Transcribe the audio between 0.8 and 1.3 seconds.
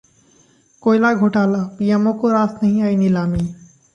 कोयला